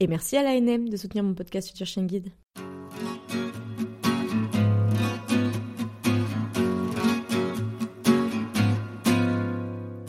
[0.00, 2.26] Et merci à l'ANM de soutenir mon podcast Future Chien Guide.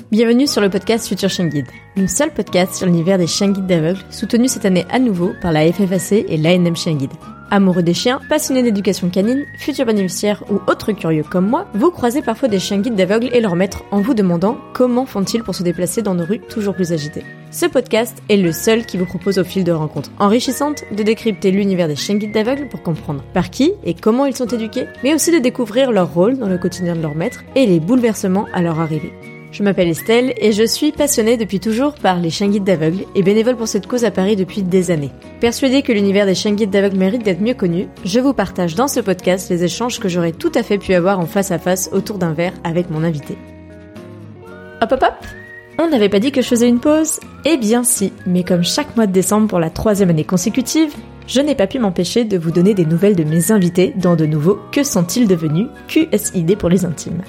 [0.09, 1.67] Bienvenue sur le podcast Future Chien Guide,
[1.97, 5.51] le seul podcast sur l'univers des chiens guides d'aveugles, soutenu cette année à nouveau par
[5.51, 7.11] la FFAC et l'ANM Chien Guide.
[7.51, 12.21] Amoureux des chiens, passionnés d'éducation canine, futurs bénéficiaires ou autres curieux comme moi, vous croisez
[12.21, 15.63] parfois des chiens guides d'aveugles et leurs maîtres en vous demandant comment font-ils pour se
[15.63, 17.23] déplacer dans nos rues toujours plus agitées.
[17.51, 21.51] Ce podcast est le seul qui vous propose au fil de rencontres enrichissantes de décrypter
[21.51, 25.13] l'univers des chiens guides d'aveugles pour comprendre par qui et comment ils sont éduqués, mais
[25.13, 28.61] aussi de découvrir leur rôle dans le quotidien de leur maître et les bouleversements à
[28.61, 29.13] leur arrivée.
[29.55, 33.23] Je m'appelle Estelle et je suis passionnée depuis toujours par les chiens guides d'aveugles et
[33.23, 35.11] bénévole pour cette cause à Paris depuis des années.
[35.39, 38.89] Persuadée que l'univers des chiens guides d'aveugles mérite d'être mieux connu, je vous partage dans
[38.89, 41.89] ce podcast les échanges que j'aurais tout à fait pu avoir en face à face
[41.93, 43.37] autour d'un verre avec mon invité.
[44.81, 45.25] Hop hop hop
[45.79, 48.97] On n'avait pas dit que je faisais une pause Eh bien si, mais comme chaque
[48.97, 50.93] mois de décembre pour la troisième année consécutive,
[51.27, 54.25] je n'ai pas pu m'empêcher de vous donner des nouvelles de mes invités dans de
[54.25, 57.21] nouveaux Que sont-ils devenus QSID pour les intimes.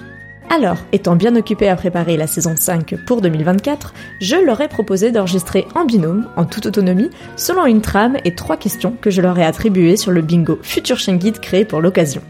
[0.48, 5.10] Alors, étant bien occupé à préparer la saison 5 pour 2024, je leur ai proposé
[5.10, 9.38] d'enregistrer en binôme, en toute autonomie, selon une trame et trois questions que je leur
[9.38, 12.22] ai attribuées sur le bingo Future Chien Guide créé pour l'occasion.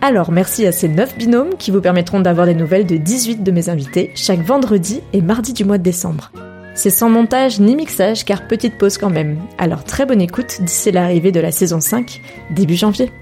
[0.00, 3.50] Alors merci à ces 9 binômes qui vous permettront d'avoir des nouvelles de 18 de
[3.50, 6.32] mes invités chaque vendredi et mardi du mois de décembre.
[6.74, 9.38] C'est sans montage ni mixage car petite pause quand même.
[9.58, 13.12] Alors très bonne écoute d'ici l'arrivée de la saison 5, début janvier.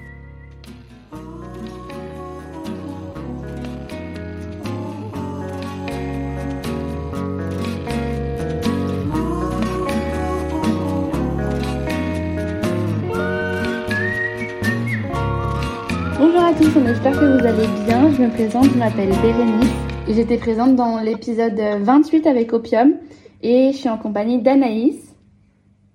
[18.49, 19.69] Présente, je m'appelle Bérénice.
[20.07, 22.95] J'étais présente dans l'épisode 28 avec Opium
[23.43, 25.13] et je suis en compagnie d'Anaïs.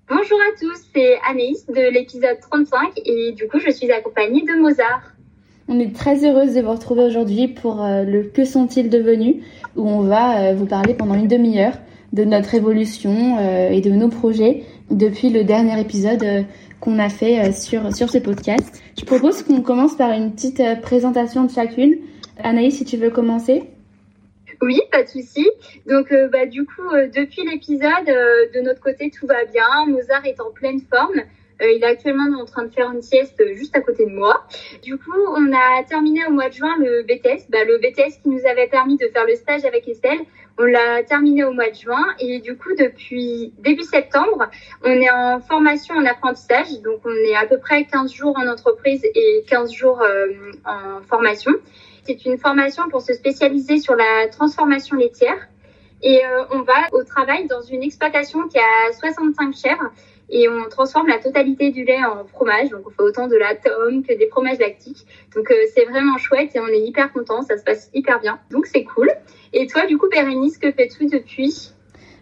[0.09, 4.61] Bonjour à tous, c'est Anaïs de l'épisode 35 et du coup je suis accompagnée de
[4.61, 5.15] Mozart.
[5.67, 9.43] On est très heureuse de vous retrouver aujourd'hui pour euh, le Que sont-ils devenus
[9.75, 11.79] où on va euh, vous parler pendant une demi-heure
[12.13, 16.45] de notre évolution euh, et de nos projets depuis le dernier épisode
[16.79, 18.81] qu'on a fait sur, sur ce podcast.
[18.97, 21.97] Je propose qu'on commence par une petite présentation de chacune.
[22.39, 23.65] Anaïs, si tu veux commencer.
[24.63, 25.49] Oui, pas de souci.
[25.87, 29.67] Donc, euh, bah, du coup, euh, depuis l'épisode, euh, de notre côté, tout va bien.
[29.89, 31.21] Mozart est en pleine forme.
[31.61, 34.45] il est actuellement en train de faire une sieste juste à côté de moi.
[34.83, 37.49] Du coup, on a terminé au mois de juin le BTS.
[37.49, 40.19] Bah, le BTS qui nous avait permis de faire le stage avec Estelle,
[40.59, 42.05] on l'a terminé au mois de juin.
[42.19, 44.51] Et du coup, depuis début septembre,
[44.83, 46.81] on est en formation en apprentissage.
[46.83, 50.03] Donc, on est à peu près 15 jours en entreprise et 15 jours
[50.65, 51.53] en formation.
[52.05, 55.49] C'est une formation pour se spécialiser sur la transformation laitière.
[56.03, 59.91] Et euh, on va au travail dans une exploitation qui a 65 chèvres
[60.31, 62.69] et on transforme la totalité du lait en fromage.
[62.71, 65.07] Donc on fait autant de la tome que des fromages lactiques.
[65.35, 68.39] Donc euh, c'est vraiment chouette et on est hyper content, ça se passe hyper bien.
[68.51, 69.11] Donc c'est cool.
[69.53, 71.71] Et toi du coup Bérénice, que fais-tu depuis?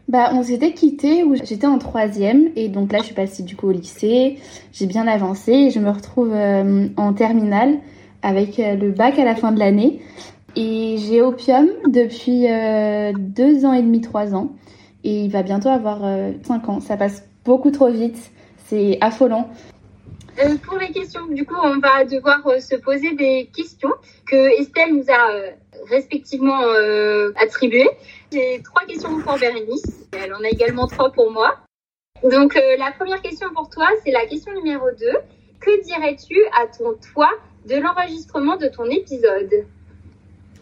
[0.08, 3.56] Bah, on s'était quitté où j'étais en troisième et donc là je suis passée du
[3.56, 4.38] coup au lycée,
[4.72, 7.78] j'ai bien avancé et je me retrouve euh, en terminale
[8.22, 10.00] avec euh, le bac à la fin de l'année.
[10.54, 14.52] Et j'ai Opium depuis euh, deux ans et demi, trois ans.
[15.04, 16.80] Et il va bientôt avoir euh, cinq ans.
[16.80, 18.30] Ça passe beaucoup trop vite.
[18.66, 19.50] C'est affolant.
[20.64, 23.92] pour les questions, du coup, on va devoir se poser des questions
[24.26, 26.60] que Estelle nous a respectivement
[27.36, 27.90] attribuées.
[28.32, 30.06] J'ai trois questions pour Bérénice.
[30.12, 31.56] Elle en a également trois pour moi.
[32.22, 35.06] Donc, la première question pour toi, c'est la question numéro 2.
[35.60, 37.28] Que dirais-tu à ton toi
[37.68, 39.64] de l'enregistrement de ton épisode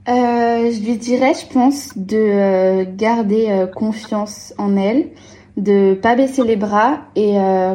[0.08, 5.08] euh, Je lui dirais, je pense, de euh, garder euh, confiance en elle,
[5.56, 7.34] de pas baisser les bras et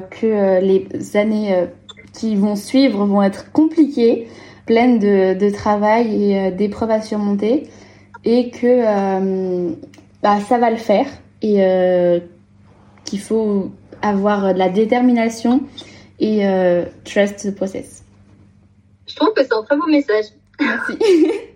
[0.09, 1.67] que les années
[2.13, 4.27] qui vont suivre vont être compliquées,
[4.65, 7.69] pleines de, travail et d'épreuves à surmonter
[8.23, 9.75] et que
[10.23, 11.05] bah, ça va le faire
[11.43, 11.59] et
[13.03, 13.69] qu'il faut
[14.01, 15.61] avoir de la détermination
[16.19, 16.47] et
[17.03, 18.04] trust the process.
[19.07, 20.25] Je trouve que c'est un très beau message.
[20.59, 20.97] Merci.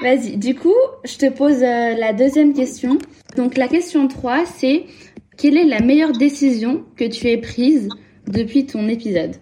[0.00, 2.98] Vas-y, du coup, je te pose euh, la deuxième question.
[3.36, 4.86] Donc la question 3, c'est
[5.36, 7.88] quelle est la meilleure décision que tu aies prise
[8.26, 9.34] depuis ton épisode?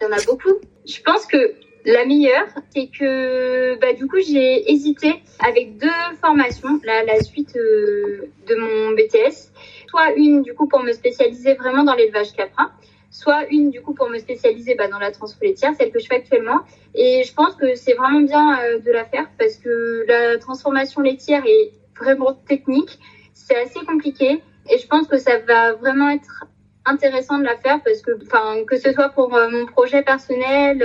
[0.00, 0.54] Il y en a beaucoup.
[0.86, 1.54] Je pense que
[1.84, 5.88] la meilleure, c'est que bah, du coup, j'ai hésité avec deux
[6.20, 9.50] formations, la, la suite euh, de mon BTS.
[9.88, 12.70] Soit une, du coup, pour me spécialiser vraiment dans l'élevage caprin,
[13.10, 16.06] soit une, du coup, pour me spécialiser bah, dans la transfo laitière, celle que je
[16.06, 16.60] fais actuellement.
[16.94, 21.00] Et je pense que c'est vraiment bien euh, de la faire parce que la transformation
[21.00, 22.98] laitière est vraiment technique.
[23.34, 24.42] C'est assez compliqué.
[24.70, 26.44] Et je pense que ça va vraiment être
[26.86, 30.82] intéressant de la faire parce que, enfin, que ce soit pour euh, mon projet personnel,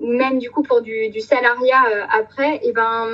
[0.00, 3.06] ou même du coup pour du, salariat euh, après, et ben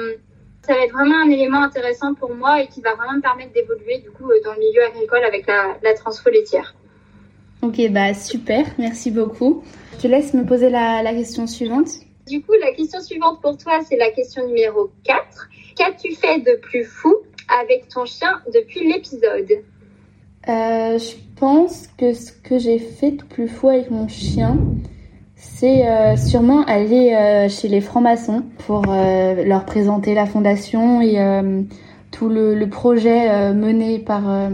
[0.62, 3.52] ça va être vraiment un élément intéressant pour moi et qui va vraiment me permettre
[3.52, 6.74] d'évoluer du coup euh, dans le milieu agricole avec la, la transfo laitière.
[7.64, 9.62] Ok, bah super, merci beaucoup.
[9.96, 11.88] Je te laisse me poser la, la question suivante.
[12.26, 15.48] Du coup, la question suivante pour toi, c'est la question numéro 4.
[15.74, 17.14] Qu'as-tu fait de plus fou
[17.62, 19.62] avec ton chien depuis l'épisode?
[20.46, 24.58] Euh, Je pense que ce que j'ai fait de plus fou avec mon chien,
[25.34, 31.16] c'est euh, sûrement aller euh, chez les francs-maçons pour leur présenter la fondation et
[32.10, 34.50] tout le, le projet mené par,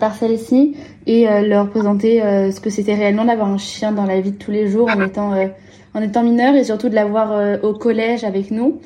[0.00, 0.74] par celle-ci
[1.06, 4.50] et leur présenter ce que c'était réellement d'avoir un chien dans la vie de tous
[4.50, 5.32] les jours en étant,
[5.94, 8.80] en étant mineur et surtout de l'avoir au collège avec nous.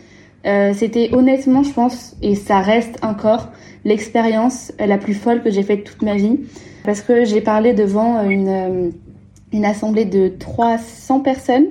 [0.44, 3.49] c'était honnêtement, je pense, et ça reste encore
[3.84, 6.40] l'expérience la plus folle que j'ai faite toute ma vie
[6.84, 8.93] parce que j'ai parlé devant une
[9.55, 11.67] une assemblée de 300 personnes,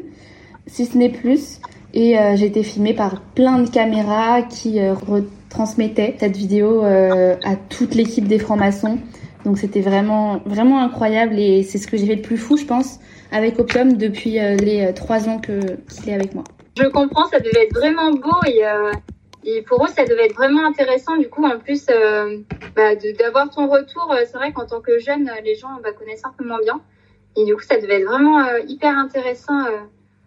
[0.67, 1.59] si ce n'est plus.
[1.93, 7.35] Et euh, j'ai été filmée par plein de caméras qui euh, retransmettaient cette vidéo euh,
[7.43, 8.97] à toute l'équipe des francs-maçons.
[9.45, 12.65] Donc c'était vraiment vraiment incroyable et c'est ce que j'ai fait de plus fou, je
[12.65, 12.99] pense,
[13.31, 15.59] avec Opium depuis les trois ans que
[15.89, 16.43] qu'il est avec moi.
[16.77, 18.61] Je comprends, ça devait être vraiment beau et,
[19.43, 21.17] et pour eux ça devait être vraiment intéressant.
[21.17, 21.85] Du coup, en plus
[22.75, 26.33] bah, d'avoir ton retour, c'est vrai qu'en tant que jeune, les gens bah, connaissent un
[26.37, 26.81] peu moins bien.
[27.35, 29.79] Et du coup, ça devait être vraiment euh, hyper intéressant, euh,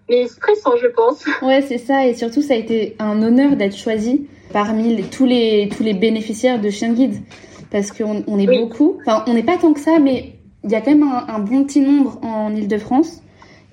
[0.09, 1.25] mais stressant, je pense.
[1.43, 2.07] Ouais, c'est ça.
[2.07, 6.61] Et surtout, ça a été un honneur d'être choisi parmi tous, les, tous les bénéficiaires
[6.61, 7.21] de Chien Guide.
[7.71, 8.99] Parce qu'on on est beaucoup.
[9.01, 10.35] Enfin, on n'est pas tant que ça, mais
[10.65, 13.23] il y a quand même un, bon petit nombre en Ile-de-France.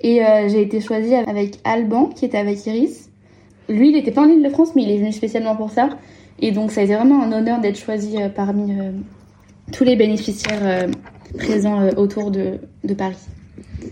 [0.02, 3.10] Et euh, j'ai été choisie avec Alban, qui était avec Iris.
[3.70, 5.90] Lui, il n'était pas en Ile-de-France, mais il est venu spécialement pour ça.
[6.40, 8.74] Et donc, ça a été vraiment un honneur d'être choisi parmi
[9.72, 10.88] tous les bénéficiaires
[11.38, 13.18] présents euh, autour de, de Paris.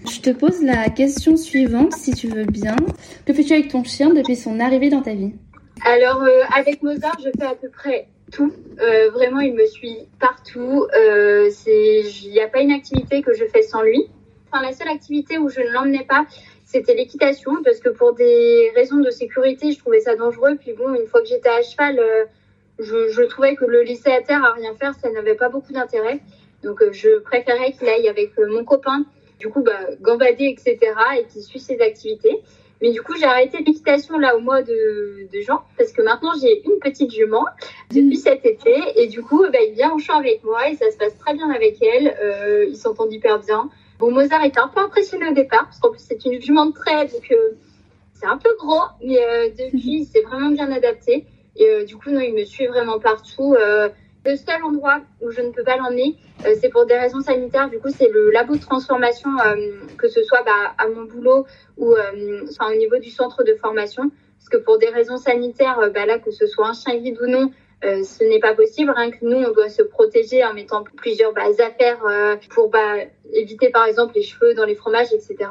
[0.09, 2.75] Je te pose la question suivante, si tu veux bien.
[3.25, 5.33] Que fais-tu avec ton chien depuis son arrivée dans ta vie?
[5.85, 8.53] Alors, euh, avec Mozart, je fais à peu près tout.
[8.79, 10.87] Euh, vraiment, il me suit partout.
[10.95, 14.09] Euh, il n'y a pas une activité que je fais sans lui.
[14.51, 16.25] Enfin, la seule activité où je ne l'emmenais pas,
[16.65, 20.57] c'était l'équitation, parce que pour des raisons de sécurité, je trouvais ça dangereux.
[20.59, 21.99] Puis bon, une fois que j'étais à cheval,
[22.79, 25.73] je, je, trouvais que le laisser à terre à rien faire, ça n'avait pas beaucoup
[25.73, 26.19] d'intérêt.
[26.63, 29.05] Donc euh, je préférais qu'il aille avec euh, mon copain,
[29.39, 30.77] du coup, bah, gambader, etc.
[31.19, 32.41] et qu'il suive ses activités.
[32.81, 36.31] Mais du coup, j'ai arrêté l'équitation là au mois de, de juin parce que maintenant
[36.41, 37.45] j'ai une petite jument
[37.91, 38.21] depuis mmh.
[38.21, 40.97] cet été et du coup, bah, il vient au champ avec moi et ça se
[40.97, 42.17] passe très bien avec elle.
[42.21, 43.69] Euh, ils s'entendent hyper bien.
[43.99, 46.73] Bon, Mozart était un peu impressionné au départ parce qu'en plus c'est une jument de
[46.73, 47.55] trait donc euh,
[48.15, 51.25] c'est un peu gros, mais euh, depuis il s'est vraiment bien adapté
[51.55, 53.55] et du coup non, il me suit vraiment partout.
[54.23, 56.15] Le seul endroit où je ne peux pas l'emmener,
[56.45, 57.69] euh, c'est pour des raisons sanitaires.
[57.71, 61.47] Du coup, c'est le labo de transformation, euh, que ce soit bah, à mon boulot
[61.77, 64.11] ou euh, enfin, au niveau du centre de formation.
[64.37, 67.27] Parce que pour des raisons sanitaires, bah, là, que ce soit un chien guide ou
[67.27, 67.51] non,
[67.83, 68.91] ce n'est pas possible.
[68.95, 72.97] Rien que nous, on doit se protéger en mettant plusieurs bah, affaires pour bah,
[73.33, 75.49] éviter, par exemple, les cheveux dans les fromages, etc.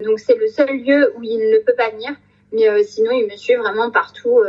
[0.00, 2.10] Donc, c'est le seul lieu où il ne peut pas venir.
[2.52, 4.40] Mais sinon, il me suit vraiment partout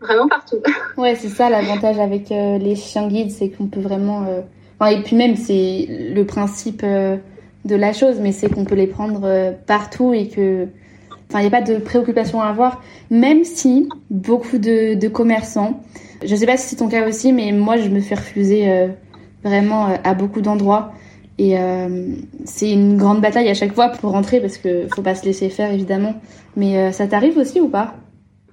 [0.00, 0.56] vraiment partout.
[0.96, 4.24] ouais, c'est ça l'avantage avec euh, les chiens guides, c'est qu'on peut vraiment.
[4.24, 4.40] Euh...
[4.78, 7.16] Enfin, et puis même, c'est le principe euh,
[7.64, 10.68] de la chose, mais c'est qu'on peut les prendre partout et que.
[11.28, 15.80] Enfin, il n'y a pas de préoccupation à avoir, même si beaucoup de, commerçants,
[16.24, 18.88] je sais pas si c'est ton cas aussi, mais moi je me fais refuser
[19.44, 20.90] vraiment à beaucoup d'endroits.
[21.38, 21.54] Et
[22.46, 25.50] c'est une grande bataille à chaque fois pour rentrer parce que faut pas se laisser
[25.50, 26.14] faire évidemment.
[26.56, 27.94] Mais ça t'arrive aussi ou pas?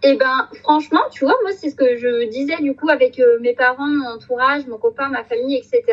[0.04, 3.40] Eh ben, franchement, tu vois, moi, c'est ce que je disais du coup avec euh,
[3.40, 5.84] mes parents, mon entourage, mon copain, ma famille, etc.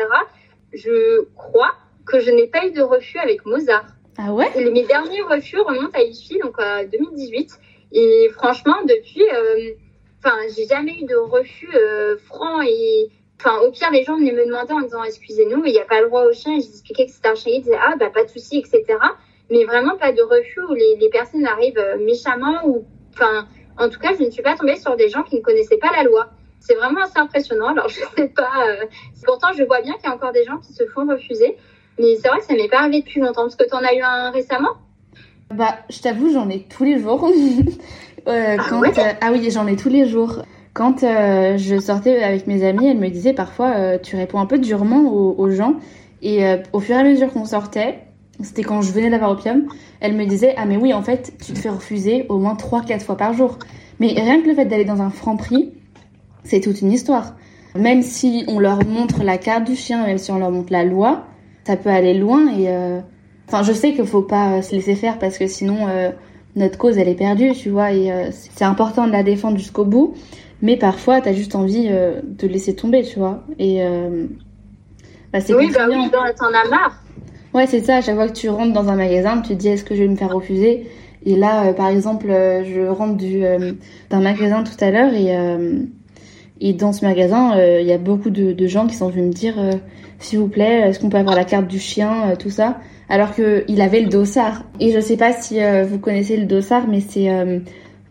[0.73, 1.73] Je crois
[2.05, 3.87] que je n'ai pas eu de refus avec Mozart.
[4.17, 4.49] Ah ouais?
[4.55, 7.59] Et Mes derniers refus remontent à ici, donc à 2018.
[7.93, 9.71] Et franchement, depuis, euh,
[10.19, 14.31] enfin, j'ai jamais eu de refus euh, franc et Enfin, au pire, les gens venaient
[14.31, 16.53] me demander en disant excusez-nous, il n'y a pas le droit au chien.
[16.55, 17.51] Et j'expliquais que c'était un chien.
[17.53, 18.97] Ils disaient ah bah pas de souci, etc.
[19.51, 23.45] Mais vraiment pas de refus où les, les personnes arrivent méchamment ou enfin
[23.77, 25.91] en tout cas, je ne suis pas tombée sur des gens qui ne connaissaient pas
[25.95, 26.27] la loi.
[26.59, 27.67] C'est vraiment assez impressionnant.
[27.67, 28.49] Alors, je ne sais pas.
[28.67, 28.85] Euh,
[29.25, 31.57] pourtant, je vois bien qu'il y a encore des gens qui se font refuser.
[31.99, 33.43] Mais c'est vrai que ça m'est pas arrivé depuis longtemps.
[33.43, 34.71] Parce que tu en as eu un récemment?
[35.53, 37.29] Bah, je t'avoue, j'en ai tous les jours.
[38.27, 38.97] euh, Ah quand, ouais?
[38.97, 40.43] euh, ah oui, j'en ai tous les jours.
[40.73, 44.57] Quand euh, je sortais avec mes amis, elles me disaient parfois tu réponds un peu
[44.57, 45.75] durement aux, aux gens.
[46.21, 47.99] Et au fur et à mesure qu'on sortait,
[48.41, 49.65] c'était quand je venais d'avoir opium,
[49.99, 53.01] elles me disaient ah mais oui en fait tu te fais refuser au moins 3-4
[53.01, 53.57] fois par jour.
[53.99, 55.71] Mais rien que le fait d'aller dans un franc prix,
[56.43, 57.35] c'est toute une histoire.
[57.75, 60.83] Même si on leur montre la carte du chien, même si on leur montre la
[60.83, 61.25] loi,
[61.65, 62.99] ça peut aller loin et euh,
[63.47, 66.11] enfin je sais qu'il faut pas se laisser faire parce que sinon euh,
[66.55, 69.83] notre cause elle est perdue tu vois et euh, c'est important de la défendre jusqu'au
[69.83, 70.13] bout
[70.61, 74.27] mais parfois t'as juste envie euh, de laisser tomber tu vois et euh,
[75.35, 77.01] bah, c'est Oui, bah oui, t'en as marre.
[77.55, 77.95] Ouais, c'est ça.
[77.95, 80.01] À chaque fois que tu rentres dans un magasin, tu te dis est-ce que je
[80.01, 80.87] vais me faire refuser?
[81.25, 83.71] Et là, euh, par exemple, euh, je rentre du euh,
[84.09, 85.33] d'un magasin tout à l'heure et
[86.59, 89.31] et dans ce magasin, il y a beaucoup de, de gens qui sont venus me
[89.31, 89.55] dire
[90.19, 93.63] s'il vous plaît, est-ce qu'on peut avoir la carte du chien, tout ça, alors que
[93.69, 94.63] il avait le dossard.
[94.81, 97.29] Et je sais pas si vous connaissez le dossard, mais c'est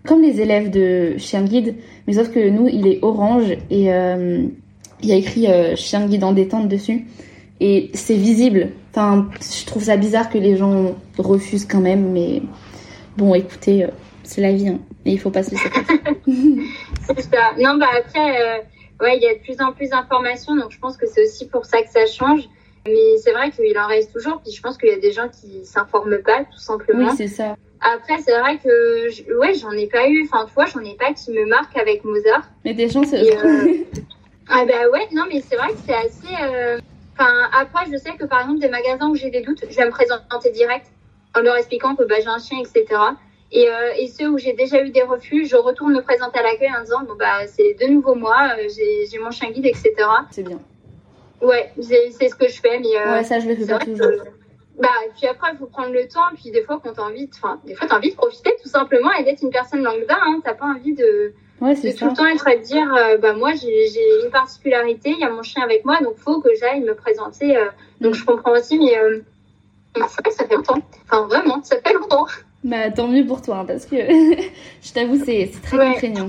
[0.07, 1.75] comme les élèves de chien guide,
[2.07, 5.47] mais sauf que nous, il est orange et il y a écrit
[5.77, 7.07] chien guide en détente dessus
[7.61, 8.71] et c'est visible.
[8.91, 12.43] Enfin, je trouve ça bizarre que les gens refusent quand même, mais
[13.17, 13.89] bon, écoutez, euh,
[14.23, 15.69] c'est la vie, hein, et il faut pas se laisser.
[17.07, 17.53] C'est ça.
[17.59, 18.59] Non, bah après, euh,
[19.03, 21.47] ouais, il y a de plus en plus d'informations, donc je pense que c'est aussi
[21.49, 22.49] pour ça que ça change.
[22.87, 25.29] Mais c'est vrai qu'il en reste toujours, puis je pense qu'il y a des gens
[25.29, 27.17] qui s'informent pas, tout Oui, simplement.
[27.17, 27.57] c'est ça.
[27.81, 30.95] Après, c'est vrai que, je- ouais, j'en ai pas eu, enfin, tu vois, j'en ai
[30.95, 32.43] pas qui me marquent avec Mozart.
[32.65, 33.13] Mais des chances.
[33.15, 33.75] Et, euh,
[34.51, 36.35] Ah bah ouais, non, mais c'est vrai que c'est assez...
[36.43, 36.79] euh,
[37.17, 39.87] Enfin, après, je sais que par exemple, des magasins où j'ai des doutes, je vais
[39.87, 40.87] me présenter direct
[41.37, 42.85] en leur expliquant que bah, j'ai un chien, etc.
[43.53, 46.43] Et, euh, et ceux où j'ai déjà eu des refus, je retourne me présenter à
[46.43, 49.93] l'accueil en disant, bon bah c'est de nouveau moi, euh, j'ai mon chien guide, etc.
[50.31, 50.59] c'est bien.
[51.41, 52.97] Ouais, c'est ce que je fais, mais...
[52.97, 54.07] euh, Ouais, ça, je le fais pas toujours.
[54.07, 54.29] que-
[54.81, 56.23] Bah, puis après, il faut prendre le temps.
[56.35, 57.33] Puis des fois, quand t'as envie, de...
[57.37, 60.17] enfin, des fois, t'as envie de profiter tout simplement et d'être une personne lambda.
[60.23, 60.41] Hein.
[60.43, 63.53] T'as pas envie de, Ouais, de tout le temps être à dire, euh, bah moi,
[63.55, 66.81] j'ai j'ai une particularité, il y a mon chien avec moi, donc faut que j'aille
[66.81, 67.57] me présenter.
[67.57, 67.67] euh.
[68.01, 68.17] donc Mm.
[68.19, 69.21] je comprends aussi, mais euh,
[69.95, 70.79] c'est vrai que ça fait longtemps.
[71.11, 72.27] Enfin, vraiment, ça fait longtemps.
[72.65, 73.97] Bah, tant mieux pour toi, hein, parce que
[74.83, 75.93] je t'avoue, c'est c'est très Ouais.
[75.93, 76.29] contraignant.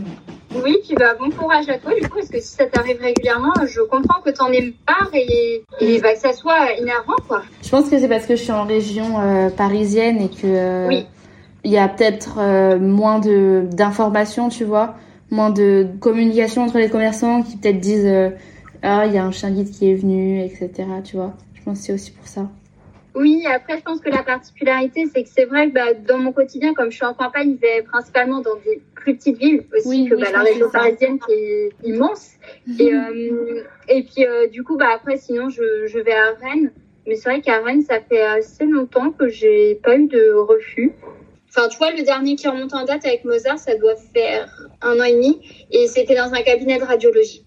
[0.63, 3.53] Oui, puis bah bon courage à toi du coup, parce que si ça t'arrive régulièrement,
[3.65, 7.41] je comprends que t'en aies marre et, et bah, que ça soit énervant, quoi.
[7.61, 11.05] Je pense que c'est parce que je suis en région parisienne et que Oui.
[11.65, 14.95] il y a peut-être euh, moins de d'informations, tu vois,
[15.31, 18.29] moins de communication entre les commerçants qui peut-être disent euh,
[18.83, 20.69] ah il y a un chien guide qui est venu, etc.
[21.03, 21.33] Tu vois.
[21.53, 22.49] Je pense que c'est aussi pour ça.
[23.15, 26.33] Oui, après, je pense que la particularité, c'est que c'est vrai que bah, dans mon
[26.33, 29.87] quotidien, comme je suis en campagne, je vais principalement dans des plus petites villes aussi
[29.87, 32.31] Oui, que oui, bah, la région parisienne qui est immense.
[32.77, 36.71] Et, euh, et puis, euh, du coup, bah, après, sinon, je, je vais à Rennes.
[37.07, 40.91] Mais c'est vrai qu'à Rennes, ça fait assez longtemps que j'ai pas eu de refus.
[41.55, 44.49] Enfin, tu vois, le dernier qui remonte en date avec Mozart, ça doit faire
[44.81, 45.39] un an et demi.
[45.71, 47.45] Et c'était dans un cabinet de radiologie.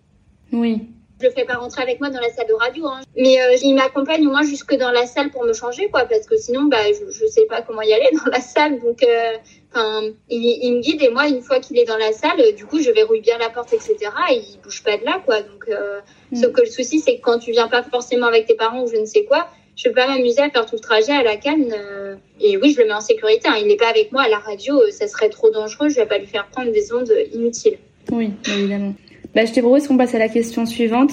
[0.53, 0.81] Oui.
[1.21, 3.01] Je le fais pas rentrer avec moi dans la salle de radio, hein.
[3.17, 6.27] mais euh, il m'accompagne au moins jusque dans la salle pour me changer, quoi, parce
[6.27, 10.11] que sinon, bah, je, je sais pas comment y aller dans la salle, donc, euh,
[10.31, 12.81] il, il me guide et moi, une fois qu'il est dans la salle, du coup,
[12.81, 13.97] je verrouille bien la porte, etc.
[14.31, 15.43] Et il bouge pas de là, quoi.
[15.43, 16.01] Donc, euh,
[16.31, 16.37] Mm.
[16.37, 18.89] sauf que le souci, c'est que quand tu viens pas forcément avec tes parents ou
[18.89, 19.49] je ne sais quoi,
[19.79, 21.73] je peux pas m'amuser à faire tout le trajet à la canne.
[21.73, 23.49] euh, et oui, je le mets en sécurité.
[23.49, 23.55] Hein.
[23.61, 25.89] Il n'est pas avec moi à la radio, euh, ça serait trop dangereux.
[25.89, 27.79] Je vais pas lui faire prendre des ondes inutiles.
[28.11, 28.95] Oui, évidemment.
[29.35, 31.13] Bah, je te propose qu'on passe à la question suivante.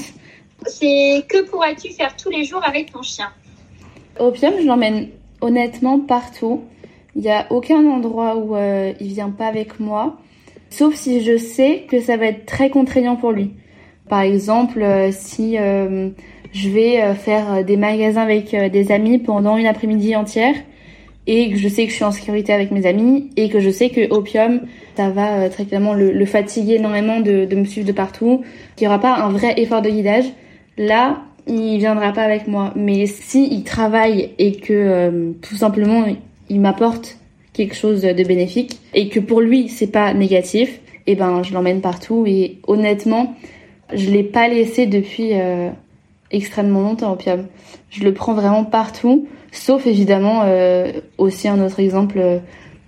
[0.66, 3.30] C'est que pourrais-tu faire tous les jours avec ton chien?
[4.20, 5.10] Opium, je l'emmène
[5.42, 6.64] honnêtement partout.
[7.16, 10.18] Il n'y a aucun endroit où euh, il vient pas avec moi,
[10.72, 13.52] sauf si je sais que ça va être très contraignant pour lui.
[14.10, 16.10] Par exemple, euh, si euh,
[16.54, 20.56] je vais euh, faire des magasins avec des amis pendant une après-midi entière
[21.28, 23.72] et que je sais que je suis en sécurité avec mes amis et que je
[23.72, 24.62] sais que Opium,
[24.96, 28.44] ça va très clairement le, le fatiguer énormément de, de me suivre de partout,
[28.76, 30.26] qu'il n'y aura pas un vrai effort de guidage.
[30.78, 32.74] Là, il viendra pas avec moi.
[32.76, 36.06] Mais si il travaille et que euh, tout simplement
[36.50, 37.18] il m'apporte
[37.54, 41.82] quelque chose de bénéfique et que pour lui c'est pas négatif, et ben je l'emmène
[41.82, 42.26] partout.
[42.28, 43.36] Et honnêtement,
[43.94, 45.70] je l'ai pas laissé depuis euh,
[46.32, 47.46] extrêmement longtemps Opium.
[47.90, 52.40] Je le prends vraiment partout, sauf évidemment euh, aussi un autre exemple euh,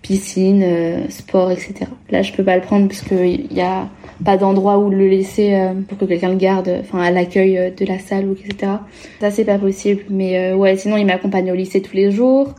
[0.01, 0.63] piscine,
[1.09, 1.85] sport, etc.
[2.09, 3.89] Là je peux pas le prendre parce qu'il y a
[4.23, 7.99] pas d'endroit où le laisser pour que quelqu'un le garde, enfin à l'accueil de la
[7.99, 8.73] salle ou etc.
[9.19, 10.03] Ça c'est pas possible.
[10.09, 12.53] Mais ouais, sinon il m'accompagne au lycée tous les jours.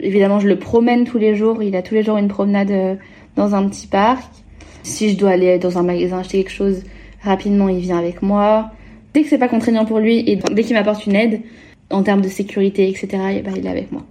[0.00, 1.62] Évidemment, je le promène tous les jours.
[1.62, 2.98] Il a tous les jours une promenade
[3.34, 4.24] dans un petit parc.
[4.82, 6.82] Si je dois aller dans un magasin acheter quelque chose
[7.26, 8.70] rapidement, il vient avec moi.
[9.14, 11.40] Dès que c'est pas contraignant pour lui et dès qu'il m'apporte une aide,
[11.90, 14.02] en termes de sécurité, etc., et bah, il est avec moi.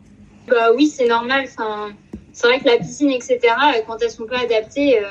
[0.47, 1.45] Bah oui, c'est normal.
[1.45, 1.89] Enfin,
[2.33, 3.39] c'est vrai que la piscine, etc.,
[3.87, 5.03] quand elles sont pas adaptées, euh,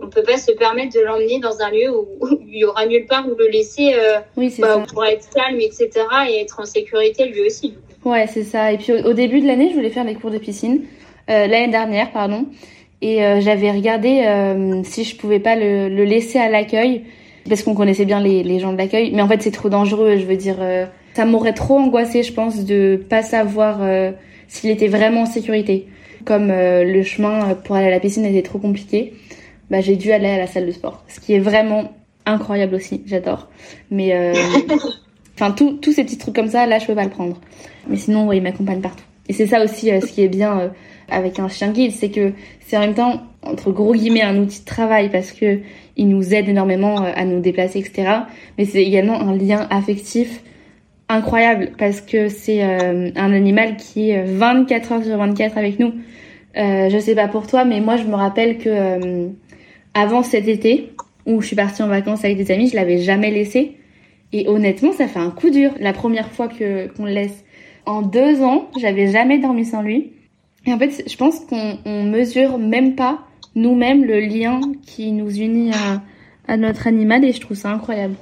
[0.00, 2.06] on peut pas se permettre de l'emmener dans un lieu où,
[2.48, 5.90] il y aura nulle part où le laisser euh, oui, bah, pour être calme, etc.,
[6.28, 7.74] et être en sécurité lui aussi.
[8.04, 8.72] Ouais, c'est ça.
[8.72, 10.82] Et puis au, début de l'année, je voulais faire les cours de piscine.
[11.30, 12.46] Euh, l'année dernière, pardon.
[13.00, 14.24] Et euh, j'avais regardé
[14.84, 17.04] si je pouvais pas le, le laisser à l'accueil
[17.48, 19.12] parce qu'on connaissait bien les, les gens de l'accueil.
[19.14, 20.16] Mais en fait, c'est trop dangereux.
[20.16, 20.56] Je veux dire,
[21.14, 23.80] ça m'aurait trop angoissé, je pense, de pas savoir
[24.48, 25.86] s'il était vraiment en sécurité.
[26.24, 29.14] Comme le chemin pour aller à la piscine était trop compliqué,
[29.70, 31.92] bah j'ai dû aller à la salle de sport, ce qui est vraiment
[32.26, 33.02] incroyable aussi.
[33.06, 33.48] J'adore.
[33.90, 34.32] Mais
[35.34, 37.40] enfin, tous ces petits trucs comme ça, là, je peux pas le prendre.
[37.88, 39.04] Mais sinon, ouais, il m'accompagne partout.
[39.28, 40.72] Et c'est ça aussi ce qui est bien
[41.12, 42.32] avec un chien guide, c'est que
[42.66, 43.22] c'est en même temps
[43.52, 45.60] entre gros guillemets un outil de travail parce que
[45.96, 48.08] il nous aide énormément euh, à nous déplacer, etc.
[48.58, 50.42] Mais c'est également un lien affectif
[51.12, 55.92] incroyable parce que c'est euh, un animal qui est 24 heures sur 24 avec nous.
[56.56, 59.28] Euh, je sais pas pour toi, mais moi je me rappelle que euh,
[59.94, 60.92] avant cet été
[61.26, 63.76] où je suis partie en vacances avec des amis, je l'avais jamais laissé.
[64.32, 65.72] Et honnêtement, ça fait un coup dur.
[65.78, 67.44] La première fois que qu'on le laisse
[67.84, 70.12] en deux ans, j'avais jamais dormi sans lui.
[70.66, 75.30] Et en fait, je pense qu'on on mesure même pas nous-mêmes le lien qui nous
[75.30, 76.02] unit à,
[76.46, 78.14] à notre animal et je trouve ça incroyable.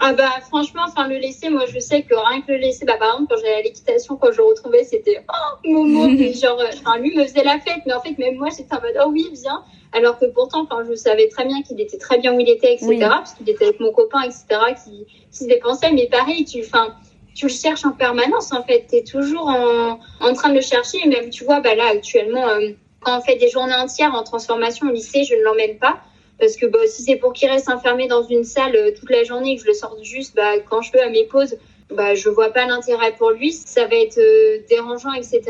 [0.00, 2.96] Ah bah franchement, enfin le laisser, moi je sais que rien que le laisser, bah
[2.98, 6.66] par exemple quand j'allais à l'équitation, quand je le retrouvais, c'était oh Momo, genre, euh,
[6.72, 9.10] enfin lui me faisait la fête, mais en fait même moi j'étais en mode oh
[9.10, 12.40] oui viens, alors que pourtant, enfin je savais très bien qu'il était très bien où
[12.40, 12.86] il était, etc.
[12.88, 12.98] Oui.
[12.98, 14.44] Parce qu'il était avec mon copain, etc.
[14.84, 16.94] qui, qui se dépensait, mais pareil, tu, enfin
[17.34, 18.86] tu le cherches en permanence en fait.
[18.88, 20.98] Tu es toujours en, en, train de le chercher.
[21.04, 22.70] Et même, tu vois, bah là, actuellement, euh,
[23.04, 25.98] quand on fait des journées entières en transformation au lycée, je ne l'emmène pas.
[26.38, 29.22] Parce que bah, si c'est pour qu'il reste enfermé dans une salle euh, toute la
[29.22, 31.56] journée et que je le sorte juste bah, quand je veux à mes pauses,
[31.90, 33.52] bah, je vois pas l'intérêt pour lui.
[33.52, 35.42] Ça va être euh, dérangeant, etc.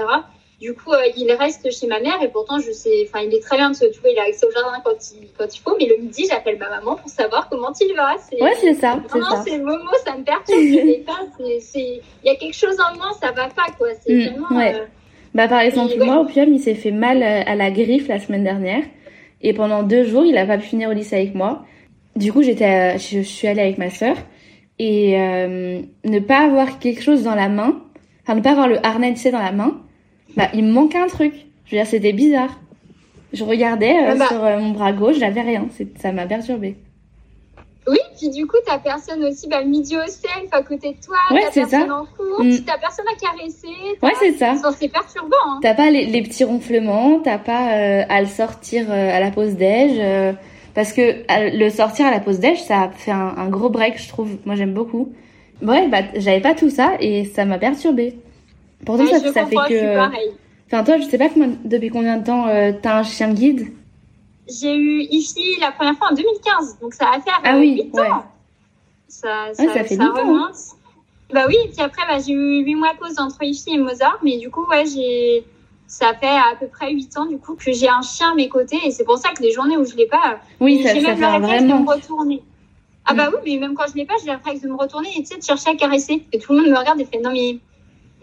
[0.61, 3.41] Du coup, euh, il reste chez ma mère et pourtant, je sais, enfin, il est
[3.41, 4.13] très bien de se trouver.
[4.13, 5.77] Il a accès au jardin quand il, quand il faut.
[5.79, 8.15] Mais le midi, j'appelle ma maman pour savoir comment il va.
[8.41, 8.97] Ouais, c'est ça.
[9.15, 10.61] Non, c'est le Momo, ça me perturbe.
[10.61, 13.89] Il y a quelque chose en moi, ça va pas, quoi.
[14.07, 14.57] C'est mmh, vraiment.
[14.57, 14.75] Ouais.
[14.75, 14.85] Euh...
[15.35, 18.21] Bah, par exemple, moi, au Pium, il s'est fait mal euh, à la griffe la
[18.21, 18.83] semaine dernière.
[19.43, 21.67] Et pendant deux jours, il a pas pu finir au lycée avec moi.
[22.17, 24.17] Du coup, j'étais, je, je suis allée avec ma sœur.
[24.79, 27.81] Et euh, ne pas avoir quelque chose dans la main,
[28.23, 29.81] enfin, ne pas avoir le harnais, tu sais, dans la main,
[30.37, 31.33] bah, il me manquait un truc.
[31.67, 32.61] Je veux dire, c'était bizarre.
[33.33, 34.27] Je regardais euh, ah bah.
[34.29, 35.69] sur euh, mon bras gauche, j'avais rien.
[35.97, 36.77] Ça m'a perturbé.
[37.87, 41.17] Oui, puis du coup, t'as personne aussi, bah, midi au self à côté de toi,
[41.31, 41.95] ouais, t'as personne ça.
[41.95, 42.65] en cours, mm.
[42.67, 43.69] t'as personne à caresser.
[44.03, 44.55] Ouais, c'est ça.
[44.79, 45.37] C'est perturbant.
[45.47, 45.61] Hein.
[45.63, 49.31] T'as pas les, les, petits ronflements, t'as pas euh, à le sortir euh, à la
[49.31, 49.93] pause déj.
[49.99, 50.33] Euh,
[50.75, 54.09] parce que le sortir à la pause déj, ça fait un, un gros break, je
[54.09, 54.39] trouve.
[54.45, 55.13] Moi, j'aime beaucoup.
[55.63, 58.19] Ouais, bah, j'avais pas tout ça et ça m'a perturbé.
[58.85, 59.99] Pourtant, ouais, ça, ça fait que.
[60.67, 61.29] Enfin, toi, je sais pas
[61.65, 63.69] depuis combien de temps euh, t'as un chien guide?
[64.49, 67.95] J'ai eu ici la première fois en 2015, donc ça va faire ah, oui, 8
[67.95, 68.11] ouais.
[68.11, 68.25] ans.
[69.09, 70.21] Ça, ça, ouais, ça fait ça longtemps.
[70.21, 70.57] remonte.
[71.33, 73.79] Bah oui, et puis après, bah, j'ai eu 8 mois de pause entre ici et
[73.79, 75.45] Mozart, mais du coup, ouais, j'ai.
[75.87, 78.49] Ça fait à peu près 8 ans du coup que j'ai un chien à mes
[78.49, 81.17] côtés et c'est pour ça que les journées où je l'ai pas, oui, j'ai même
[81.17, 81.81] fait le réflexe vraiment.
[81.81, 82.43] de me retourner.
[83.05, 85.11] Ah bah oui, mais même quand je l'ai pas, j'ai le réflexe de me retourner
[85.15, 86.25] et tu sais, de chercher à caresser.
[86.33, 87.59] Et tout le monde me regarde et fait non mais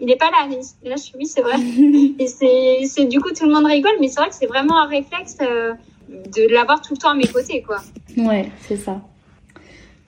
[0.00, 0.48] il est pas là.
[0.82, 1.54] Et là, je suis oui, c'est vrai.
[2.18, 4.78] et c'est, c'est du coup tout le monde rigole, mais c'est vrai que c'est vraiment
[4.78, 5.74] un réflexe euh,
[6.12, 7.78] de l'avoir tout le temps à mes côtés, quoi.
[8.16, 9.00] Ouais, c'est ça.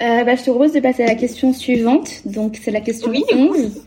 [0.03, 2.27] Euh, bah, je te propose de passer à la question suivante.
[2.27, 3.85] Donc, c'est la question oui, 11.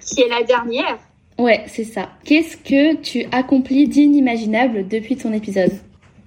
[0.00, 0.98] Qui est la dernière.
[1.38, 2.10] Ouais, c'est ça.
[2.24, 5.72] Qu'est-ce que tu accomplis d'inimaginable depuis ton épisode?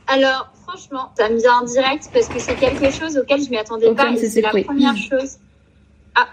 [0.07, 3.57] Alors, franchement, ça me vient en direct parce que c'est quelque chose auquel je m'y
[3.57, 4.11] attendais pas.
[4.11, 5.37] Et c'est la première chose.
[6.15, 6.27] Ah,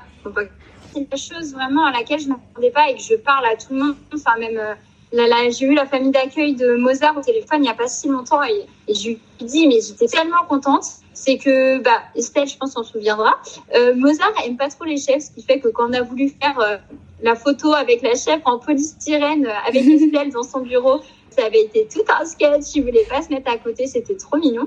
[0.92, 3.56] c'est la chose vraiment à laquelle je ne m'attendais pas et que je parle à
[3.56, 3.96] tout le monde.
[4.14, 4.74] Enfin, même euh,
[5.12, 8.42] j'ai eu la famille d'accueil de Mozart au téléphone il n'y a pas si longtemps
[8.42, 10.84] et, et je lui ai dit, mais j'étais tellement contente.
[11.12, 13.34] C'est que, bah, Estelle, je pense, s'en souviendra.
[13.74, 16.30] Euh, Mozart aime pas trop les chefs, ce qui fait que quand on a voulu
[16.40, 16.76] faire euh,
[17.22, 21.62] la photo avec la chef en polystyrène euh, avec Estelle dans son bureau, ça avait
[21.62, 22.74] été tout un sketch.
[22.74, 24.66] Il voulait pas se mettre à côté, c'était trop mignon.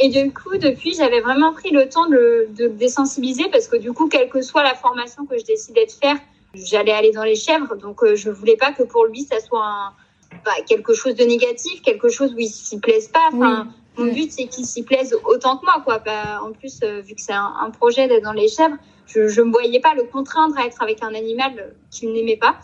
[0.00, 3.76] Et du coup, depuis, j'avais vraiment pris le temps de, de le désensibiliser parce que
[3.76, 6.16] du coup, quelle que soit la formation que je décidais de faire,
[6.54, 7.76] j'allais aller dans les chèvres.
[7.76, 9.92] Donc, euh, je voulais pas que pour lui, ça soit un,
[10.44, 13.28] bah, quelque chose de négatif, quelque chose où il s'y plaise pas.
[13.32, 15.98] Enfin, mon but, c'est qu'il s'y plaise autant que moi, quoi.
[15.98, 19.28] Bah, en plus, euh, vu que c'est un, un projet d'être dans les chèvres, je,
[19.28, 22.56] je me voyais pas le contraindre à être avec un animal qu'il n'aimait pas.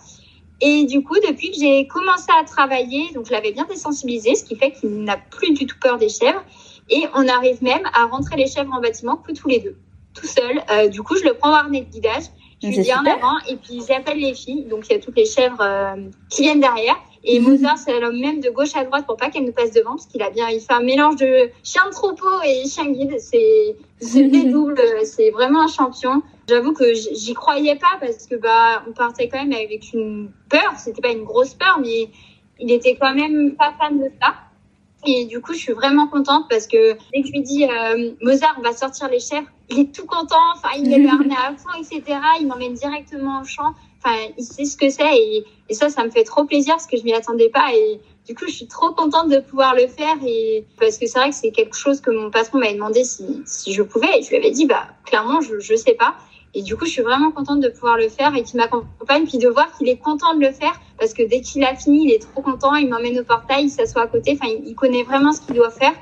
[0.62, 4.44] Et du coup, depuis que j'ai commencé à travailler, donc je l'avais bien désensibilisé, ce
[4.44, 6.42] qui fait qu'il n'a plus du tout peur des chèvres.
[6.90, 9.76] Et on arrive même à rentrer les chèvres en bâtiment que tous les deux,
[10.12, 10.61] tout seul.
[10.70, 12.24] Euh, du coup, je le prends en harnais de guidage
[12.62, 14.64] Je lui dis en avant et puis j'appelle les filles.
[14.64, 15.96] Donc il y a toutes les chèvres euh,
[16.29, 16.96] qui viennent derrière.
[17.23, 17.51] Et mhm.
[17.51, 20.07] Mozart, c'est l'homme même de gauche à droite pour pas qu'elle nous passe devant, parce
[20.07, 23.16] qu'il a bien, il fait un mélange de chien de troupeau et chien guide.
[23.18, 26.23] C'est, c'est double, c'est vraiment un champion.
[26.49, 30.75] J'avoue que j'y croyais pas parce que bah, on partait quand même avec une peur.
[30.79, 32.09] C'était pas une grosse peur, mais
[32.59, 34.35] il était quand même pas fan de ça.
[35.07, 38.13] Et du coup, je suis vraiment contente parce que dès que je lui dis euh,
[38.21, 40.37] Mozart, va sortir les chèvres, il est tout content.
[40.55, 42.19] Enfin, il met le harnais à fond, etc.
[42.41, 43.75] Il m'emmène directement au champ.
[44.03, 46.87] Enfin, il sait ce que c'est et, et, ça, ça me fait trop plaisir parce
[46.87, 49.89] que je m'y attendais pas et du coup, je suis trop contente de pouvoir le
[49.89, 53.05] faire et parce que c'est vrai que c'est quelque chose que mon patron m'avait demandé
[53.05, 56.15] si, si je pouvais et je lui avais dit bah clairement je je sais pas
[56.55, 59.39] et du coup, je suis vraiment contente de pouvoir le faire et qu'il m'accompagne, puis
[59.39, 62.13] de voir qu'il est content de le faire, parce que dès qu'il a fini, il
[62.13, 65.33] est trop content, il m'emmène au portail, il s'assoit à côté, enfin, il connaît vraiment
[65.33, 65.93] ce qu'il doit faire.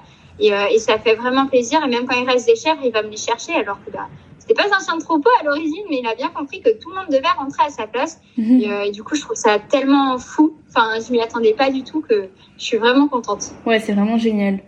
[0.40, 1.84] Et, euh, et, ça fait vraiment plaisir.
[1.84, 4.06] Et même quand il reste des chèvres, il va me les chercher, alors que bah,
[4.38, 6.90] c'était pas un chien de troupeau à l'origine, mais il a bien compris que tout
[6.90, 8.20] le monde devait rentrer à sa place.
[8.38, 8.60] Mhm.
[8.60, 10.54] Et, euh, et, du coup, je trouve ça tellement fou.
[10.68, 13.50] Enfin, je m'y attendais pas du tout que je suis vraiment contente.
[13.66, 14.60] Ouais, c'est vraiment génial.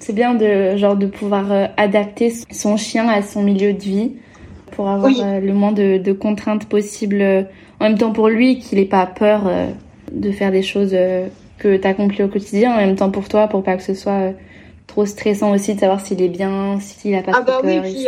[0.00, 4.16] C'est bien de genre de pouvoir euh, adapter son chien à son milieu de vie
[4.72, 7.20] pour avoir euh, le moins de, de, contraintes possibles.
[7.20, 7.42] Euh,
[7.80, 9.68] en même temps pour lui, qu'il n'ait pas peur euh,
[10.12, 10.96] de faire des choses
[11.58, 12.72] que tu accomplis au quotidien.
[12.72, 14.32] En même temps pour toi, pour pas que ce soit
[14.86, 18.06] trop stressant aussi de savoir s'il est bien, s'il a pas ah bah Oui, puis,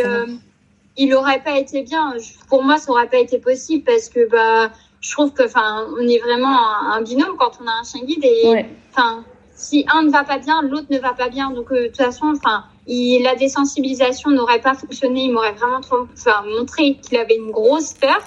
[0.96, 2.14] il aurait pas été bien.
[2.48, 6.06] Pour moi, ça aurait pas été possible parce que bah je trouve que enfin on
[6.06, 6.56] est vraiment
[6.92, 9.24] un, binôme quand on a un chien guide et enfin
[9.56, 11.50] si un ne va pas bien, l'autre ne va pas bien.
[11.50, 15.24] Donc de toute façon, enfin la désensibilisation n'aurait pas fonctionné.
[15.24, 18.18] Il m'aurait vraiment trop, enfin, montré qu'il avait une grosse peur.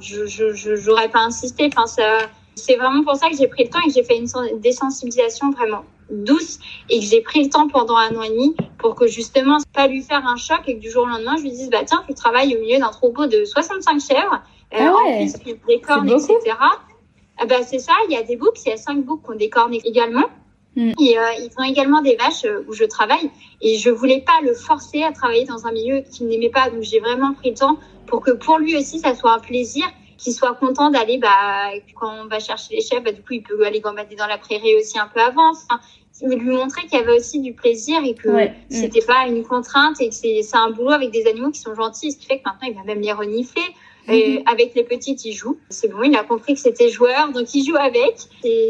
[0.00, 1.70] Je, je, j'aurais pas insisté.
[1.72, 2.18] Enfin, ça,
[2.54, 5.50] c'est vraiment pour ça que j'ai pris le temps et que j'ai fait une désensibilisation
[5.50, 6.58] vraiment douce
[6.90, 9.86] et que j'ai pris le temps pendant un an et demi pour que justement pas
[9.86, 12.04] lui faire un choc et que du jour au lendemain je lui dise bah tiens
[12.06, 14.42] tu travailles au milieu d'un troupeau de 65 chèvres
[14.74, 18.22] euh, ah ouais, en plus des cornes etc ah bah c'est ça il y a
[18.22, 20.28] des boucs il y a cinq boucs qui ont des cornes également
[20.76, 20.92] Mm.
[21.00, 24.40] Et euh, ils ont également des vaches euh, où je travaille et je voulais pas
[24.42, 26.70] le forcer à travailler dans un milieu qu'il n'aimait pas.
[26.70, 29.84] Donc j'ai vraiment pris le temps pour que pour lui aussi ça soit un plaisir,
[30.18, 33.42] qu'il soit content d'aller bah quand on va chercher les chefs, bah, du coup il
[33.42, 35.50] peut aller gambader dans la prairie aussi un peu avant.
[35.50, 35.80] Enfin,
[36.22, 38.52] lui montrer qu'il y avait aussi du plaisir et que mm.
[38.70, 42.12] c'était pas une contrainte et que c'est un boulot avec des animaux qui sont gentils,
[42.12, 43.62] ce qui fait que maintenant il va même les renifler.
[44.08, 44.42] Et mhm.
[44.46, 45.56] avec les petites, il joue.
[45.70, 48.16] C'est bon, il a compris que c'était joueur, donc il joue avec.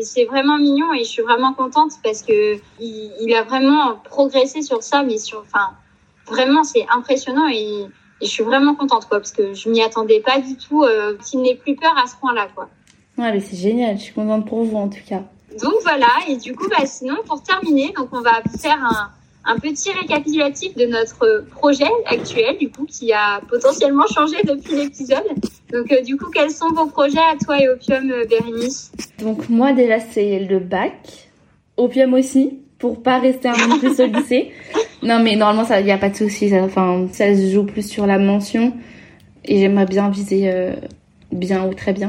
[0.03, 4.63] C'est vraiment mignon et je suis vraiment contente parce que il, il a vraiment progressé
[4.63, 5.71] sur ça, mais sur, enfin,
[6.27, 7.87] vraiment, c'est impressionnant et,
[8.23, 11.43] je suis vraiment contente, quoi, parce que je m'y attendais pas du tout euh, qu'il
[11.43, 12.71] n'ait plus peur à ce point-là, quoi.
[13.19, 13.99] Ouais, mais c'est génial.
[13.99, 15.25] Je suis contente pour vous, en tout cas.
[15.61, 16.09] Donc voilà.
[16.29, 19.11] Et du coup, bah, sinon, pour terminer, donc on va faire un,
[19.45, 25.25] un petit récapitulatif de notre projet actuel, du coup, qui a potentiellement changé depuis l'épisode.
[25.73, 28.93] Donc, euh, du coup, quels sont vos projets à toi et Opium, euh, Bérénice?
[29.19, 31.31] Donc, moi, déjà, c'est le bac.
[31.77, 34.53] Opium aussi, pour pas rester un peu plus au lycée.
[35.03, 36.49] Non, mais normalement, il n'y a pas de souci.
[36.49, 38.73] Ça, enfin, ça se joue plus sur la mention.
[39.45, 40.73] Et j'aimerais bien viser euh,
[41.31, 42.07] bien ou très bien.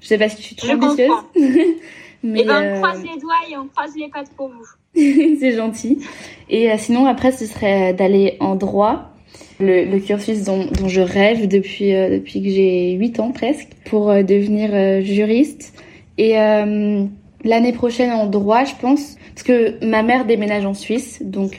[0.00, 1.10] Je sais pas si je suis trop ambitieuse.
[2.22, 4.66] mais et eh ben, on croise les doigts et on croise les pattes pour vous.
[4.94, 5.98] c'est gentil.
[6.48, 9.10] Et euh, sinon, après, ce serait d'aller en droit,
[9.58, 13.68] le, le cursus dont, dont, je rêve depuis, euh, depuis que j'ai 8 ans presque,
[13.86, 15.74] pour euh, devenir juriste.
[16.18, 21.58] Et l'année prochaine en droit, je pense, parce que ma mère déménage en Suisse, donc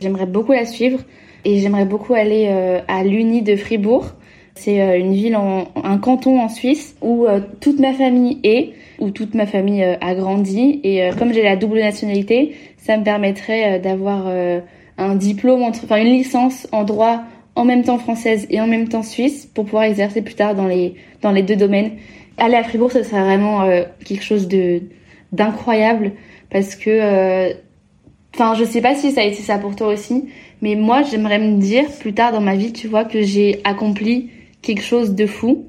[0.00, 1.00] j'aimerais beaucoup la suivre.
[1.44, 2.46] Et j'aimerais beaucoup aller
[2.86, 4.06] à l'Uni de Fribourg.
[4.54, 7.26] C'est une ville, en, un canton en Suisse où
[7.60, 10.80] toute ma famille est où toute ma famille euh, a grandi.
[10.84, 14.28] Et euh, comme j'ai la double nationalité, ça me permettrait euh, d'avoir
[14.98, 17.22] un diplôme, enfin une licence en droit
[17.54, 20.66] en même temps française et en même temps suisse pour pouvoir exercer plus tard dans
[20.66, 21.92] les, dans les deux domaines.
[22.38, 23.68] Aller à Fribourg, ce serait vraiment
[24.04, 24.48] quelque chose
[25.32, 26.12] d'incroyable
[26.50, 27.52] parce que,
[28.34, 30.28] enfin, je sais pas si ça a été ça pour toi aussi,
[30.62, 34.30] mais moi, j'aimerais me dire plus tard dans ma vie, tu vois, que j'ai accompli
[34.62, 35.66] quelque chose de fou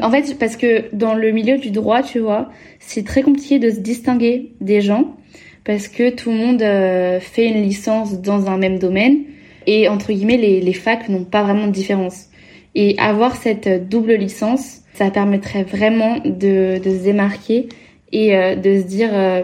[0.00, 3.70] en fait, parce que dans le milieu du droit, tu vois, c'est très compliqué de
[3.70, 5.16] se distinguer des gens
[5.64, 9.22] parce que tout le monde euh, fait une licence dans un même domaine
[9.66, 12.28] et entre guillemets, les, les facs n'ont pas vraiment de différence.
[12.74, 17.68] Et avoir cette double licence, ça permettrait vraiment de, de se démarquer
[18.12, 19.42] et euh, de se dire, euh,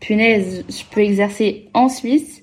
[0.00, 2.42] punaise, je peux exercer en Suisse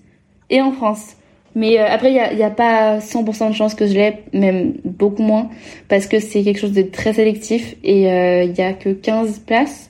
[0.50, 1.16] et en France.
[1.56, 4.74] Mais euh, après, il n'y a, a, pas 100% de chance que je l'ai, même
[4.84, 5.50] beaucoup moins,
[5.88, 9.40] parce que c'est quelque chose de très sélectif et il euh, n'y a que 15
[9.40, 9.90] places.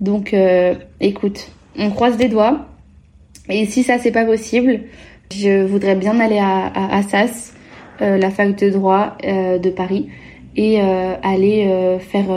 [0.00, 2.66] Donc, euh, écoute, on croise les doigts.
[3.48, 4.80] Et si ça, c'est pas possible,
[5.34, 7.54] je voudrais bien aller à, à Assas,
[8.00, 10.08] la fac de droit de Paris,
[10.56, 12.30] et aller faire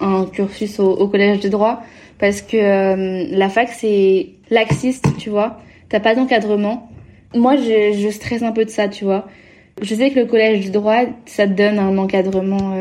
[0.00, 1.82] un cursus au, collège de droit
[2.18, 5.58] parce que la fac c'est laxiste, tu vois.
[5.88, 6.90] T'as pas d'encadrement.
[7.34, 9.26] Moi, je, je stresse un peu de ça, tu vois.
[9.80, 12.74] Je sais que le collège de droit, ça te donne un encadrement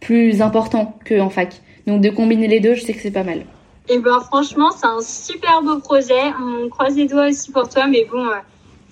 [0.00, 1.60] plus important qu'en fac.
[1.86, 3.38] Donc de combiner les deux, je sais que c'est pas mal.
[3.86, 6.32] Et eh ben franchement, c'est un super beau projet.
[6.40, 8.38] On croise les doigts aussi pour toi, mais bon, il euh,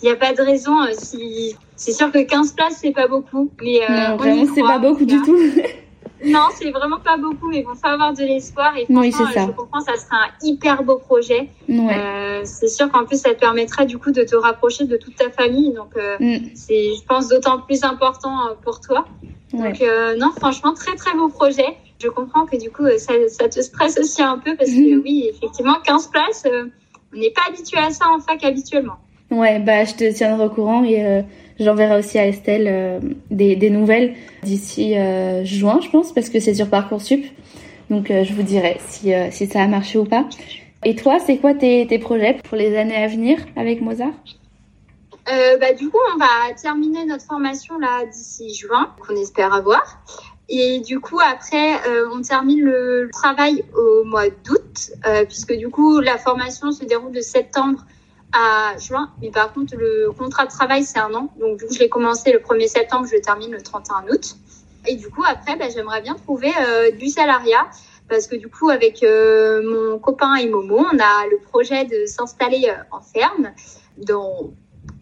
[0.02, 0.82] n'y a pas de raison.
[0.82, 4.62] Euh, si c'est sûr que 15 places, c'est pas beaucoup, mais euh, non, vraiment, c'est
[4.62, 5.38] pas beaucoup du tout.
[6.24, 8.76] non, c'est vraiment pas beaucoup, mais bon, faut avoir de l'espoir.
[8.76, 9.24] Et oui, ça.
[9.34, 11.48] je comprends, ça sera un hyper beau projet.
[11.68, 12.42] Ouais.
[12.44, 15.30] c'est sûr qu'en plus, ça te permettra du coup de te rapprocher de toute ta
[15.30, 15.72] famille.
[15.72, 16.54] Donc, mm.
[16.54, 19.04] c'est, je pense, d'autant plus important pour toi.
[19.52, 19.82] Donc,
[20.18, 23.98] non, franchement, très très beau projet je comprends que du coup, ça, ça, te stresse
[23.98, 25.02] aussi un peu parce que mhm.
[25.04, 26.66] oui, effectivement, 15 places, euh,
[27.14, 28.96] on n'est pas habitué à ça en fac habituellement.
[29.30, 31.22] Ouais, bah je te tiendrai au courant et euh,
[31.62, 34.94] j'enverrai aussi à Estelle euh, des, nouvelles d'ici
[35.44, 37.24] juin, je pense, parce que c'est sur Parcoursup.
[37.90, 39.12] Donc je vous dirai si,
[39.46, 40.26] ça a marché ou pas.
[40.84, 44.14] Et toi, c'est quoi tes, projets pour les années à venir avec Mozart?
[45.26, 50.02] Bah, du coup, on va terminer notre formation là d'ici juin, qu'on espère avoir.
[50.54, 55.70] Et du coup, après, euh, on termine le travail au mois d'août, euh, puisque du
[55.70, 57.86] coup, la formation se déroule de septembre
[58.32, 59.10] à juin.
[59.20, 61.32] Mais par contre, le contrat de travail, c'est un an.
[61.38, 64.36] Donc, du coup, je l'ai commencé le 1er septembre, je le termine le 31 août.
[64.86, 67.66] Et du coup, après, bah, j'aimerais bien trouver euh, du salariat.
[68.08, 72.70] Parce que du coup, avec mon copain et Momo, on a le projet de s'installer
[72.90, 73.52] en ferme
[73.96, 74.52] dans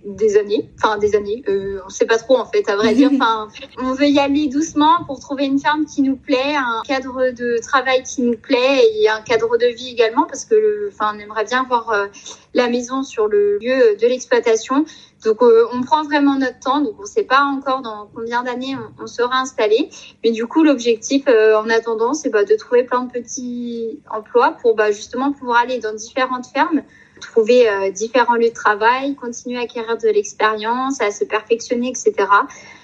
[0.05, 3.11] des années, enfin des années, euh, on sait pas trop en fait, à vrai dire.
[3.21, 7.33] Enfin, on veut y aller doucement pour trouver une ferme qui nous plaît, un cadre
[7.33, 11.19] de travail qui nous plaît et un cadre de vie également, parce que, enfin, on
[11.19, 12.07] aimerait bien voir euh,
[12.55, 14.87] la maison sur le lieu de l'exploitation.
[15.25, 16.81] Donc, euh, on prend vraiment notre temps.
[16.81, 19.91] Donc, on sait pas encore dans combien d'années on, sera installé.
[20.25, 24.57] Mais du coup, l'objectif, euh, en attendant, c'est bah, de trouver plein de petits emplois
[24.63, 26.83] pour bah, justement pouvoir aller dans différentes fermes
[27.21, 32.13] trouver euh, différents lieux de travail, continuer à acquérir de l'expérience, à se perfectionner, etc.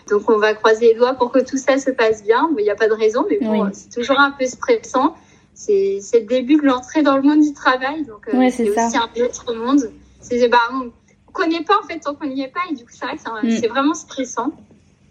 [0.09, 2.49] Donc on va croiser les doigts pour que tout ça se passe bien.
[2.59, 5.17] Il n'y a pas de raison, mais bon, c'est toujours un peu stressant.
[5.55, 9.25] C'est le début de l'entrée dans le monde du travail, donc euh, c'est aussi un
[9.25, 9.91] autre monde.
[10.21, 10.93] C'est bah, on
[11.33, 13.51] connaît pas en fait tant qu'on n'y est pas, et du coup c'est vrai que
[13.51, 13.71] c'est mm.
[13.71, 14.53] vraiment stressant.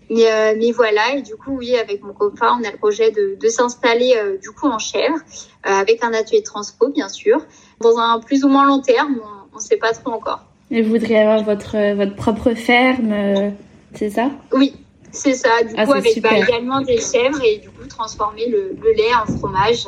[0.09, 3.11] Mais, euh, mais voilà, et du coup, oui, avec mon copain, on a le projet
[3.11, 7.09] de, de s'installer euh, du coup en chèvre, euh, avec un atelier de transpo, bien
[7.09, 7.43] sûr,
[7.81, 9.19] dans un plus ou moins long terme,
[9.53, 10.43] on ne sait pas trop encore.
[10.71, 13.53] Et vous voudriez avoir votre, votre propre ferme,
[13.93, 14.31] c'est ça?
[14.51, 14.75] Oui,
[15.11, 18.75] c'est ça, du ah, coup, avec bah, également des chèvres et du coup, transformer le,
[18.81, 19.85] le lait en fromage.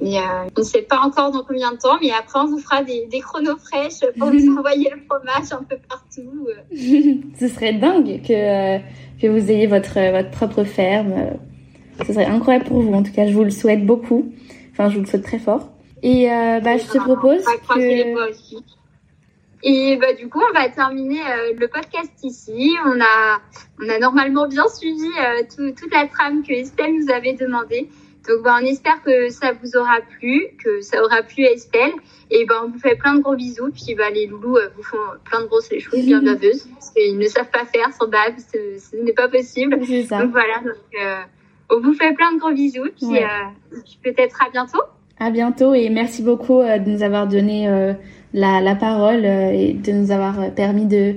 [0.00, 0.18] Mais
[0.54, 3.06] on ne sait pas encore dans combien de temps, mais après on vous fera des,
[3.06, 6.48] des chronos fraîches pour vous envoyer le fromage un peu partout.
[7.40, 8.78] Ce serait dingue que
[9.20, 11.38] que vous ayez votre, votre propre ferme.
[12.06, 12.92] Ce serait incroyable pour vous.
[12.92, 14.32] En tout cas, je vous le souhaite beaucoup.
[14.72, 15.68] Enfin, je vous le souhaite très fort.
[16.06, 18.56] Et euh, bah, je te propose que...
[19.64, 22.76] Et bah, du coup, on va terminer euh, le podcast ici.
[22.84, 23.40] On a,
[23.82, 27.90] on a normalement bien suivi euh, toute la trame que Estelle nous avait demandé.
[28.28, 31.94] Donc, bah, on espère que ça vous aura plu, que ça aura plu à Estelle.
[32.30, 33.72] Et ben, on vous fait plein de gros bisous.
[33.72, 36.68] Puis, bah, les loulous euh, vous font plein de grosses choses bien baveuses.
[36.72, 38.34] Parce qu'ils ne savent pas faire sans bave.
[38.52, 39.76] Ce, n'est pas possible.
[39.80, 40.60] Donc, voilà.
[40.64, 40.76] Donc,
[41.68, 42.90] on vous fait plein de gros bisous.
[42.96, 44.82] Puis, euh, peut-être à bientôt.
[45.18, 45.74] À bientôt.
[45.74, 47.68] Et merci beaucoup de nous avoir donné
[48.34, 51.14] la, la, parole et de nous avoir permis de,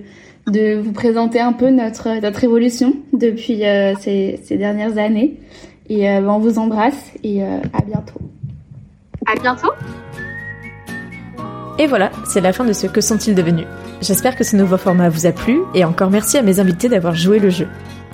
[0.47, 3.63] de vous présenter un peu notre, notre évolution depuis
[3.99, 5.38] ces, ces dernières années.
[5.89, 8.19] Et euh, on vous embrasse et euh, à bientôt.
[9.25, 9.71] À bientôt.
[11.79, 13.65] Et voilà, c'est la fin de ce Que sont-ils devenus?
[14.01, 17.15] J'espère que ce nouveau format vous a plu et encore merci à mes invités d'avoir
[17.15, 17.67] joué le jeu.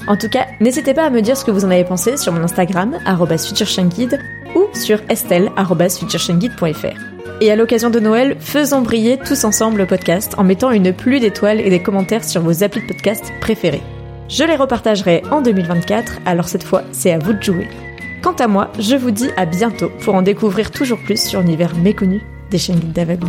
[0.07, 2.31] En tout cas, n'hésitez pas à me dire ce que vous en avez pensé sur
[2.31, 2.97] mon Instagram,
[3.37, 4.19] futureshanguide,
[4.55, 7.15] ou sur estelle.futureshanguide.fr.
[7.41, 11.19] Et à l'occasion de Noël, faisons briller tous ensemble le podcast en mettant une pluie
[11.19, 13.81] d'étoiles et des commentaires sur vos applis de podcast préférés.
[14.29, 17.67] Je les repartagerai en 2024, alors cette fois, c'est à vous de jouer.
[18.21, 21.75] Quant à moi, je vous dis à bientôt pour en découvrir toujours plus sur l'univers
[21.75, 23.27] méconnu des chaînes d'aveugles.